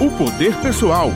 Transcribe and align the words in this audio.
O 0.00 0.10
Poder 0.18 0.60
Pessoal. 0.60 1.10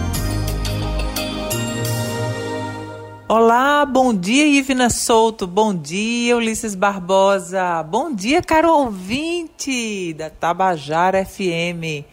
Olá, 3.28 3.84
bom 3.84 4.15
dia 4.15 4.47
Ivina 4.47 4.89
Souto, 4.89 5.49
bom 5.49 5.75
dia 5.75 6.36
Ulisses 6.36 6.76
Barbosa, 6.76 7.83
bom 7.83 8.14
dia 8.14 8.41
caro 8.41 8.72
ouvinte 8.72 10.14
da 10.14 10.30
Tabajara 10.30 11.27
FM. 11.27 12.06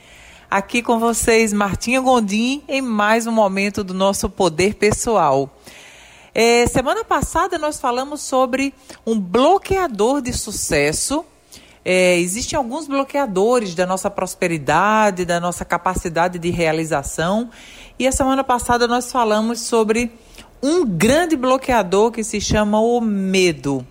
Aqui 0.49 0.81
com 0.81 0.97
vocês, 0.97 1.53
Martinha 1.53 2.01
Gondim, 2.01 2.63
em 2.67 2.81
mais 2.81 3.27
um 3.27 3.31
momento 3.31 3.83
do 3.83 3.93
nosso 3.93 4.27
Poder 4.27 4.73
Pessoal. 4.73 5.49
É, 6.33 6.65
semana 6.65 7.03
passada 7.03 7.59
nós 7.59 7.79
falamos 7.79 8.21
sobre 8.21 8.73
um 9.05 9.19
bloqueador 9.19 10.19
de 10.19 10.33
sucesso 10.33 11.23
é, 11.85 12.17
existem 12.17 12.57
alguns 12.57 12.87
bloqueadores 12.87 13.75
da 13.75 13.85
nossa 13.85 14.09
prosperidade, 14.09 15.23
da 15.23 15.39
nossa 15.39 15.63
capacidade 15.63 16.39
de 16.39 16.49
realização. 16.49 17.51
E 17.99 18.07
a 18.07 18.11
semana 18.11 18.43
passada 18.43 18.87
nós 18.87 19.11
falamos 19.11 19.59
sobre 19.59 20.11
um 20.63 20.83
grande 20.83 21.35
bloqueador 21.37 22.11
que 22.11 22.23
se 22.23 22.41
chama 22.41 22.81
o 22.81 22.99
medo. 22.99 23.85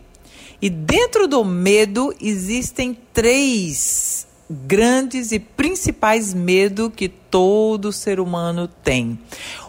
E 0.61 0.69
dentro 0.69 1.29
do 1.29 1.45
medo 1.45 2.13
existem 2.21 2.99
três 3.13 4.27
grandes 4.51 5.31
e 5.31 5.39
principais 5.39 6.35
medos 6.35 6.91
que 6.95 7.09
todo 7.09 7.93
ser 7.93 8.19
humano 8.19 8.67
tem. 8.67 9.19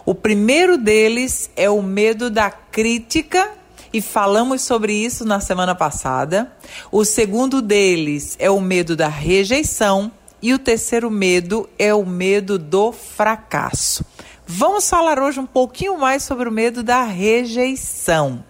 O 0.04 0.14
primeiro 0.14 0.76
deles 0.76 1.48
é 1.56 1.70
o 1.70 1.80
medo 1.80 2.28
da 2.28 2.50
crítica 2.50 3.50
e 3.92 4.00
falamos 4.00 4.62
sobre 4.62 4.92
isso 4.92 5.24
na 5.24 5.40
semana 5.40 5.74
passada. 5.74 6.52
O 6.90 7.04
segundo 7.04 7.62
deles 7.62 8.36
é 8.38 8.50
o 8.50 8.60
medo 8.60 8.96
da 8.96 9.08
rejeição 9.08 10.10
e 10.42 10.52
o 10.52 10.58
terceiro 10.58 11.10
medo 11.10 11.68
é 11.78 11.94
o 11.94 12.04
medo 12.04 12.58
do 12.58 12.92
fracasso. 12.92 14.04
Vamos 14.46 14.88
falar 14.88 15.18
hoje 15.18 15.40
um 15.40 15.46
pouquinho 15.46 15.98
mais 15.98 16.22
sobre 16.22 16.48
o 16.48 16.52
medo 16.52 16.82
da 16.82 17.02
rejeição. 17.02 18.44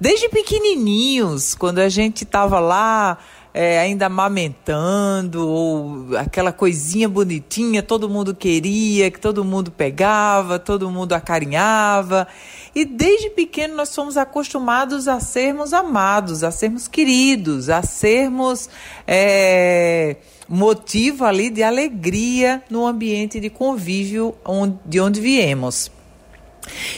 Desde 0.00 0.28
pequenininhos, 0.28 1.54
quando 1.54 1.78
a 1.78 1.88
gente 1.88 2.24
estava 2.24 2.58
lá 2.58 3.18
é, 3.54 3.78
ainda 3.78 4.06
amamentando, 4.06 5.46
ou 5.46 6.16
aquela 6.16 6.52
coisinha 6.52 7.08
bonitinha, 7.08 7.82
todo 7.82 8.08
mundo 8.08 8.34
queria, 8.34 9.10
que 9.10 9.20
todo 9.20 9.44
mundo 9.44 9.70
pegava, 9.70 10.58
todo 10.58 10.90
mundo 10.90 11.12
acarinhava. 11.12 12.26
E 12.74 12.84
desde 12.84 13.30
pequeno 13.30 13.76
nós 13.76 13.90
somos 13.90 14.16
acostumados 14.16 15.06
a 15.06 15.20
sermos 15.20 15.72
amados, 15.72 16.42
a 16.42 16.50
sermos 16.50 16.88
queridos, 16.88 17.68
a 17.68 17.82
sermos 17.82 18.70
é, 19.06 20.16
motivo 20.48 21.24
ali 21.24 21.50
de 21.50 21.62
alegria 21.62 22.62
no 22.70 22.86
ambiente 22.86 23.38
de 23.38 23.50
convívio 23.50 24.34
onde, 24.44 24.78
de 24.86 25.00
onde 25.00 25.20
viemos. 25.20 25.90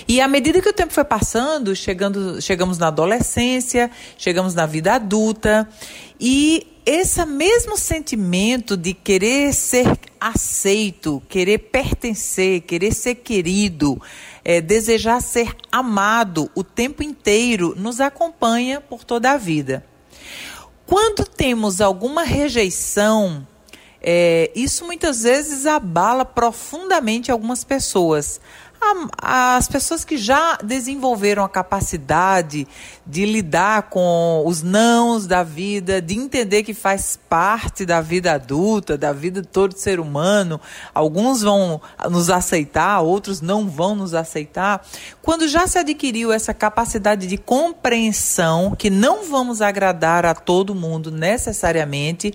E 0.07 0.21
à 0.21 0.29
medida 0.29 0.61
que 0.61 0.69
o 0.69 0.73
tempo 0.73 0.93
foi 0.93 1.05
passando, 1.05 1.75
chegando, 1.75 2.41
chegamos 2.41 2.77
na 2.77 2.89
adolescência, 2.89 3.91
chegamos 4.19 4.55
na 4.55 4.67
vida 4.67 4.95
adulta, 4.95 5.69
e 6.27 6.67
esse 6.87 7.23
mesmo 7.27 7.77
sentimento 7.77 8.79
de 8.79 8.95
querer 8.95 9.53
ser 9.53 9.99
aceito, 10.19 11.23
querer 11.29 11.59
pertencer, 11.59 12.63
querer 12.63 12.95
ser 12.95 13.17
querido, 13.17 14.01
é, 14.43 14.59
desejar 14.59 15.21
ser 15.21 15.55
amado 15.71 16.51
o 16.55 16.65
tempo 16.65 17.03
inteiro, 17.03 17.75
nos 17.77 18.01
acompanha 18.01 18.81
por 18.81 19.05
toda 19.05 19.33
a 19.33 19.37
vida. 19.37 19.85
Quando 20.87 21.27
temos 21.27 21.83
alguma 21.83 22.23
rejeição, 22.23 23.47
é, 24.01 24.51
isso 24.55 24.87
muitas 24.87 25.25
vezes 25.25 25.67
abala 25.67 26.25
profundamente 26.25 27.31
algumas 27.31 27.65
pessoas 27.65 28.41
as 29.21 29.67
pessoas 29.69 30.05
que 30.05 30.17
já 30.17 30.59
desenvolveram 30.63 31.45
a 31.45 31.49
capacidade 31.49 32.67
de 33.07 33.25
lidar 33.25 33.85
com 33.85 34.43
os 34.47 34.63
nãos 34.63 35.27
da 35.27 35.43
vida, 35.43 36.01
de 36.01 36.15
entender 36.15 36.63
que 36.63 36.75
faz 36.75 37.19
parte 37.29 37.87
da 37.87 38.01
vida 38.01 38.33
adulta, 38.33 38.97
da 38.97 39.13
vida 39.13 39.43
de 39.43 39.49
todo 39.49 39.77
ser 39.77 40.01
humano, 40.01 40.61
alguns 40.95 41.43
vão 41.43 41.81
nos 42.11 42.31
aceitar, 42.31 43.01
outros 43.01 43.41
não 43.41 43.69
vão 43.69 43.95
nos 43.95 44.15
aceitar. 44.15 44.85
Quando 45.23 45.49
já 45.49 45.67
se 45.67 45.79
adquiriu 45.79 46.33
essa 46.33 46.53
capacidade 46.53 47.27
de 47.27 47.37
compreensão 47.37 48.75
que 48.77 48.91
não 48.91 49.25
vamos 49.25 49.63
agradar 49.63 50.27
a 50.27 50.35
todo 50.35 50.75
mundo 50.75 51.11
necessariamente 51.11 52.35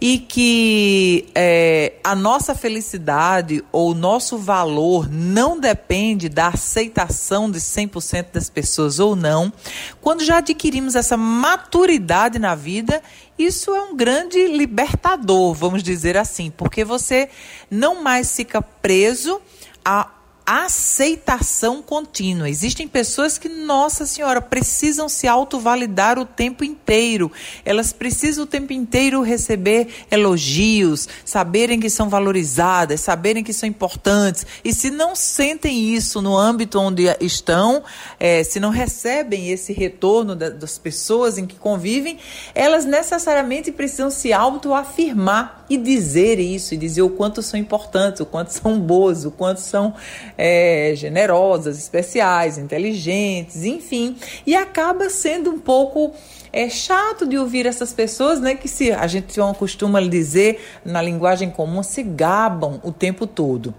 e 0.00 0.18
que 0.18 1.26
é, 1.34 1.94
a 2.02 2.14
nossa 2.14 2.54
felicidade 2.54 3.64
ou 3.70 3.92
o 3.92 3.94
nosso 3.94 4.38
valor 4.38 5.08
não 5.10 5.58
depende 5.58 5.83
depende 5.84 6.30
da 6.30 6.48
aceitação 6.48 7.50
de 7.50 7.60
100% 7.60 8.28
das 8.32 8.48
pessoas 8.48 8.98
ou 8.98 9.14
não, 9.14 9.52
quando 10.00 10.24
já 10.24 10.38
adquirimos 10.38 10.94
essa 10.94 11.14
maturidade 11.14 12.38
na 12.38 12.54
vida, 12.54 13.02
isso 13.38 13.70
é 13.74 13.82
um 13.82 13.94
grande 13.94 14.46
libertador, 14.48 15.52
vamos 15.52 15.82
dizer 15.82 16.16
assim, 16.16 16.50
porque 16.50 16.84
você 16.84 17.28
não 17.70 18.02
mais 18.02 18.34
fica 18.34 18.62
preso 18.62 19.40
a 19.84 20.08
aceitação 20.46 21.80
contínua. 21.80 22.50
Existem 22.50 22.86
pessoas 22.86 23.38
que, 23.38 23.48
nossa 23.48 24.04
senhora, 24.04 24.42
precisam 24.42 25.08
se 25.08 25.26
autovalidar 25.26 26.18
o 26.18 26.26
tempo 26.26 26.62
inteiro. 26.62 27.32
Elas 27.64 27.92
precisam 27.92 28.44
o 28.44 28.46
tempo 28.46 28.72
inteiro 28.72 29.22
receber 29.22 29.88
elogios, 30.10 31.08
saberem 31.24 31.80
que 31.80 31.88
são 31.88 32.10
valorizadas, 32.10 33.00
saberem 33.00 33.42
que 33.42 33.52
são 33.54 33.68
importantes. 33.68 34.46
E 34.62 34.74
se 34.74 34.90
não 34.90 35.16
sentem 35.16 35.94
isso 35.94 36.20
no 36.20 36.36
âmbito 36.36 36.78
onde 36.78 37.04
estão, 37.20 37.82
é, 38.20 38.44
se 38.44 38.60
não 38.60 38.70
recebem 38.70 39.50
esse 39.50 39.72
retorno 39.72 40.36
da, 40.36 40.50
das 40.50 40.76
pessoas 40.76 41.38
em 41.38 41.46
que 41.46 41.56
convivem, 41.56 42.18
elas 42.54 42.84
necessariamente 42.84 43.72
precisam 43.72 44.10
se 44.10 44.32
autoafirmar 44.32 45.64
e 45.70 45.78
dizer 45.78 46.38
isso, 46.38 46.74
e 46.74 46.76
dizer 46.76 47.02
o 47.02 47.08
quanto 47.08 47.40
são 47.40 47.58
importantes, 47.58 48.20
o 48.20 48.26
quanto 48.26 48.50
são 48.50 48.78
boas, 48.78 49.24
o 49.24 49.30
quanto 49.30 49.60
são 49.60 49.94
é, 50.36 50.92
generosas, 50.96 51.78
especiais, 51.78 52.58
inteligentes, 52.58 53.64
enfim. 53.64 54.16
E 54.46 54.54
acaba 54.54 55.08
sendo 55.08 55.50
um 55.50 55.58
pouco 55.58 56.12
é 56.52 56.68
chato 56.68 57.26
de 57.26 57.36
ouvir 57.36 57.66
essas 57.66 57.92
pessoas, 57.92 58.40
né, 58.40 58.54
que 58.54 58.68
se 58.68 58.92
a 58.92 59.08
gente 59.08 59.34
costuma 59.58 60.00
dizer 60.00 60.64
na 60.84 61.02
linguagem 61.02 61.50
comum, 61.50 61.82
se 61.82 62.00
gabam 62.00 62.80
o 62.84 62.92
tempo 62.92 63.26
todo. 63.26 63.74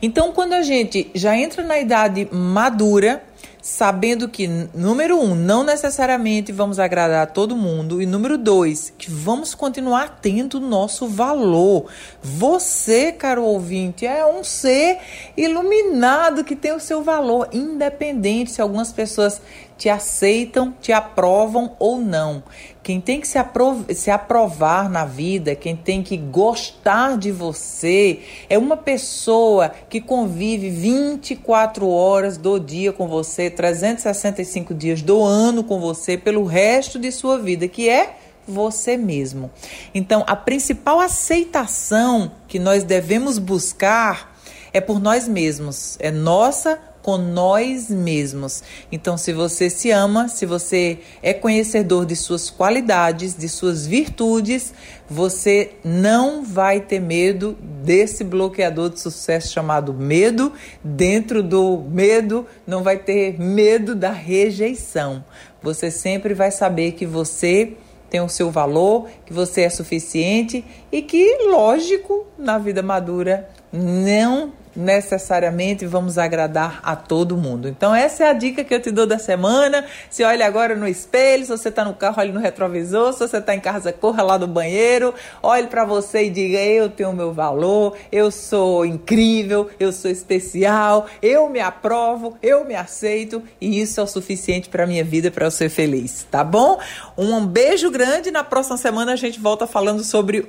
Então, 0.00 0.32
quando 0.32 0.54
a 0.54 0.62
gente 0.62 1.10
já 1.14 1.36
entra 1.36 1.62
na 1.62 1.78
idade 1.78 2.26
madura, 2.32 3.22
sabendo 3.68 4.30
que, 4.30 4.48
número 4.72 5.20
um, 5.20 5.34
não 5.34 5.62
necessariamente 5.62 6.50
vamos 6.50 6.78
agradar 6.78 7.24
a 7.24 7.30
todo 7.30 7.54
mundo, 7.54 8.00
e 8.00 8.06
número 8.06 8.38
dois, 8.38 8.94
que 8.96 9.10
vamos 9.10 9.54
continuar 9.54 10.20
tendo 10.22 10.58
nosso 10.58 11.06
valor. 11.06 11.84
Você, 12.22 13.12
caro 13.12 13.44
ouvinte, 13.44 14.06
é 14.06 14.24
um 14.24 14.42
ser 14.42 14.98
iluminado 15.36 16.44
que 16.44 16.56
tem 16.56 16.72
o 16.72 16.80
seu 16.80 17.02
valor, 17.02 17.50
independente 17.52 18.52
se 18.52 18.62
algumas 18.62 18.90
pessoas 18.90 19.42
te 19.76 19.90
aceitam, 19.90 20.74
te 20.80 20.90
aprovam 20.90 21.76
ou 21.78 21.98
não. 21.98 22.42
Quem 22.88 23.02
tem 23.02 23.20
que 23.20 23.28
se, 23.28 23.36
aprov 23.36 23.84
se 23.92 24.10
aprovar 24.10 24.88
na 24.88 25.04
vida, 25.04 25.54
quem 25.54 25.76
tem 25.76 26.02
que 26.02 26.16
gostar 26.16 27.18
de 27.18 27.30
você, 27.30 28.20
é 28.48 28.56
uma 28.56 28.78
pessoa 28.78 29.70
que 29.90 30.00
convive 30.00 30.70
24 30.70 31.86
horas 31.86 32.38
do 32.38 32.58
dia 32.58 32.90
com 32.90 33.06
você, 33.06 33.50
365 33.50 34.72
dias 34.72 35.02
do 35.02 35.22
ano 35.22 35.62
com 35.62 35.78
você, 35.78 36.16
pelo 36.16 36.44
resto 36.44 36.98
de 36.98 37.12
sua 37.12 37.36
vida, 37.38 37.68
que 37.68 37.90
é 37.90 38.16
você 38.46 38.96
mesmo. 38.96 39.50
Então, 39.94 40.24
a 40.26 40.34
principal 40.34 40.98
aceitação 40.98 42.32
que 42.48 42.58
nós 42.58 42.84
devemos 42.84 43.36
buscar 43.36 44.34
é 44.72 44.80
por 44.80 44.98
nós 44.98 45.28
mesmos, 45.28 45.98
é 46.00 46.10
nossa 46.10 46.78
com 47.02 47.16
nós 47.16 47.88
mesmos. 47.88 48.62
Então, 48.90 49.16
se 49.16 49.32
você 49.32 49.70
se 49.70 49.90
ama, 49.90 50.28
se 50.28 50.44
você 50.44 50.98
é 51.22 51.32
conhecedor 51.32 52.04
de 52.04 52.16
suas 52.16 52.50
qualidades, 52.50 53.34
de 53.34 53.48
suas 53.48 53.86
virtudes, 53.86 54.74
você 55.08 55.72
não 55.84 56.44
vai 56.44 56.80
ter 56.80 57.00
medo 57.00 57.56
desse 57.82 58.22
bloqueador 58.24 58.90
de 58.90 59.00
sucesso 59.00 59.52
chamado 59.52 59.94
medo. 59.94 60.52
Dentro 60.82 61.42
do 61.42 61.78
medo, 61.88 62.46
não 62.66 62.82
vai 62.82 62.98
ter 62.98 63.40
medo 63.40 63.94
da 63.94 64.10
rejeição. 64.10 65.24
Você 65.62 65.90
sempre 65.90 66.34
vai 66.34 66.50
saber 66.50 66.92
que 66.92 67.06
você 67.06 67.74
tem 68.10 68.20
o 68.20 68.28
seu 68.28 68.50
valor, 68.50 69.08
que 69.26 69.32
você 69.32 69.62
é 69.62 69.70
suficiente 69.70 70.64
e 70.90 71.02
que, 71.02 71.38
lógico, 71.50 72.26
na 72.38 72.58
vida 72.58 72.82
madura 72.82 73.48
não 73.72 74.52
necessariamente 74.78 75.84
vamos 75.84 76.16
agradar 76.16 76.78
a 76.84 76.94
todo 76.94 77.36
mundo. 77.36 77.68
Então, 77.68 77.92
essa 77.92 78.24
é 78.24 78.30
a 78.30 78.32
dica 78.32 78.62
que 78.62 78.72
eu 78.72 78.80
te 78.80 78.92
dou 78.92 79.06
da 79.06 79.18
semana. 79.18 79.84
Se 80.08 80.22
olha 80.22 80.46
agora 80.46 80.76
no 80.76 80.86
espelho, 80.86 81.44
se 81.44 81.50
você 81.50 81.68
está 81.68 81.84
no 81.84 81.94
carro, 81.94 82.20
olhe 82.20 82.30
no 82.30 82.38
retrovisor, 82.38 83.12
se 83.12 83.18
você 83.18 83.38
está 83.38 83.56
em 83.56 83.60
casa, 83.60 83.92
corra 83.92 84.22
lá 84.22 84.38
do 84.38 84.46
banheiro, 84.46 85.12
olhe 85.42 85.66
para 85.66 85.84
você 85.84 86.24
e 86.24 86.30
diga: 86.30 86.58
Eu 86.58 86.88
tenho 86.88 87.12
meu 87.12 87.32
valor, 87.32 87.96
eu 88.12 88.30
sou 88.30 88.86
incrível, 88.86 89.68
eu 89.80 89.92
sou 89.92 90.10
especial, 90.10 91.06
eu 91.20 91.48
me 91.48 91.58
aprovo, 91.58 92.38
eu 92.40 92.64
me 92.64 92.76
aceito 92.76 93.42
e 93.60 93.80
isso 93.80 93.98
é 93.98 94.02
o 94.04 94.06
suficiente 94.06 94.68
para 94.68 94.86
minha 94.86 95.02
vida 95.02 95.28
para 95.30 95.46
eu 95.46 95.50
ser 95.50 95.68
feliz, 95.68 96.24
tá 96.30 96.44
bom? 96.44 96.78
Um 97.16 97.44
beijo 97.44 97.90
grande. 97.90 98.30
Na 98.30 98.44
próxima 98.44 98.76
semana 98.76 99.12
a 99.12 99.16
gente 99.16 99.40
volta 99.40 99.66
falando 99.66 100.04
sobre, 100.04 100.46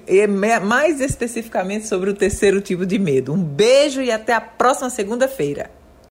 mais 0.62 1.02
especificamente 1.02 1.88
sobre 1.88 2.12
o 2.12 2.14
terceiro 2.14 2.62
tipo 2.62 2.86
de 2.86 3.00
medo. 3.00 3.34
Um 3.34 3.42
beijo 3.42 4.02
e 4.02 4.12
até 4.19 4.33
a 4.33 4.42
próxima 4.42 4.89
segunda-feira. 4.89 5.79